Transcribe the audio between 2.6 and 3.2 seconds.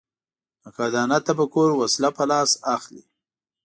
اخلي